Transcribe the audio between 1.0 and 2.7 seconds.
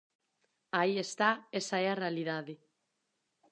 está, esa é a realidade.